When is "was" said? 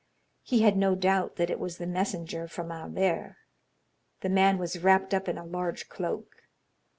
1.59-1.77, 4.57-4.79